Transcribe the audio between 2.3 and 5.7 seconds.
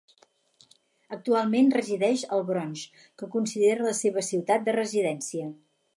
al Bronx que considera la seva ciutat de residència.